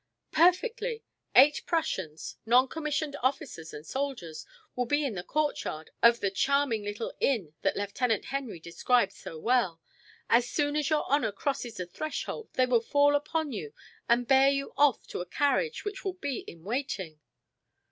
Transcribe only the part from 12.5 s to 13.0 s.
they will